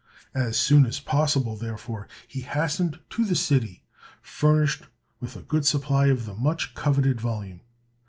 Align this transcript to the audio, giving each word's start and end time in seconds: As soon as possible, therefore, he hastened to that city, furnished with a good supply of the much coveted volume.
As 0.33 0.57
soon 0.57 0.87
as 0.87 0.99
possible, 0.99 1.55
therefore, 1.55 2.07
he 2.27 2.41
hastened 2.41 2.97
to 3.11 3.23
that 3.23 3.35
city, 3.35 3.83
furnished 4.23 4.85
with 5.19 5.35
a 5.35 5.43
good 5.43 5.63
supply 5.63 6.07
of 6.07 6.25
the 6.25 6.33
much 6.33 6.73
coveted 6.73 7.21
volume. 7.21 7.61